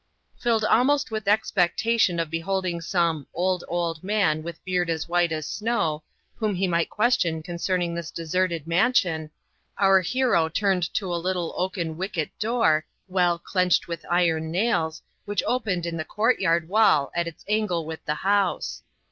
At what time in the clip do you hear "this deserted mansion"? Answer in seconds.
7.93-9.29